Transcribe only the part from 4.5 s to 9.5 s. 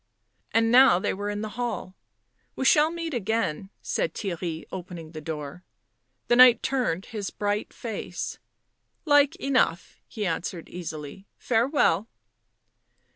opening the door. The Knight turned his bright face." Like